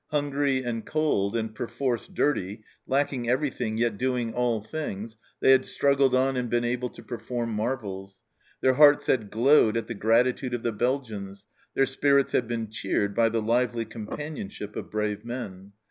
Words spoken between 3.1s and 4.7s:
everything yet doing all